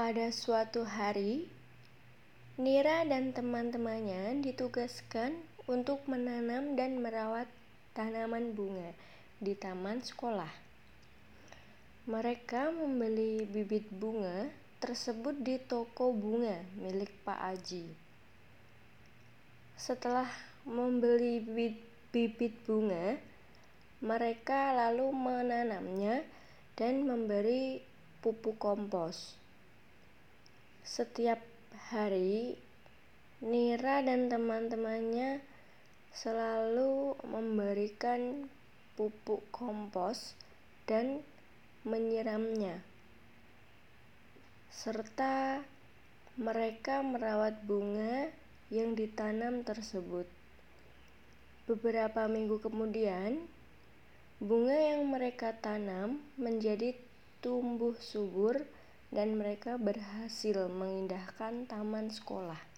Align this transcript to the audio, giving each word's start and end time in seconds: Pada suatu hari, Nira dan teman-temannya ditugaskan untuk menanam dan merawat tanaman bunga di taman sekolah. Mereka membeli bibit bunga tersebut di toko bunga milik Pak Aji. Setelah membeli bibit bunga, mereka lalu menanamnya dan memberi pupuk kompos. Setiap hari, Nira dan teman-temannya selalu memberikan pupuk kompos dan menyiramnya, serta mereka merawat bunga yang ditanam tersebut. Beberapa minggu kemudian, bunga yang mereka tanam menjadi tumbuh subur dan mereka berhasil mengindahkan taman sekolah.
Pada 0.00 0.32
suatu 0.32 0.80
hari, 0.80 1.44
Nira 2.56 3.04
dan 3.04 3.36
teman-temannya 3.36 4.40
ditugaskan 4.40 5.36
untuk 5.68 6.00
menanam 6.08 6.72
dan 6.72 7.04
merawat 7.04 7.44
tanaman 7.92 8.56
bunga 8.56 8.96
di 9.44 9.52
taman 9.52 10.00
sekolah. 10.00 10.48
Mereka 12.08 12.72
membeli 12.72 13.44
bibit 13.44 13.92
bunga 13.92 14.48
tersebut 14.80 15.36
di 15.36 15.60
toko 15.60 16.16
bunga 16.16 16.64
milik 16.80 17.12
Pak 17.20 17.40
Aji. 17.52 17.84
Setelah 19.76 20.32
membeli 20.64 21.44
bibit 22.08 22.56
bunga, 22.64 23.20
mereka 24.00 24.72
lalu 24.72 25.12
menanamnya 25.12 26.24
dan 26.72 27.04
memberi 27.04 27.84
pupuk 28.24 28.56
kompos. 28.56 29.36
Setiap 30.80 31.40
hari, 31.92 32.56
Nira 33.44 34.00
dan 34.00 34.32
teman-temannya 34.32 35.44
selalu 36.16 37.20
memberikan 37.24 38.48
pupuk 38.96 39.44
kompos 39.52 40.34
dan 40.88 41.20
menyiramnya, 41.84 42.80
serta 44.72 45.64
mereka 46.40 47.04
merawat 47.04 47.60
bunga 47.64 48.32
yang 48.72 48.96
ditanam 48.96 49.60
tersebut. 49.60 50.24
Beberapa 51.68 52.24
minggu 52.24 52.56
kemudian, 52.60 53.40
bunga 54.40 54.76
yang 54.76 55.04
mereka 55.08 55.52
tanam 55.60 56.24
menjadi 56.40 56.96
tumbuh 57.44 57.96
subur 58.00 58.64
dan 59.10 59.34
mereka 59.34 59.74
berhasil 59.74 60.70
mengindahkan 60.70 61.66
taman 61.66 62.14
sekolah. 62.14 62.69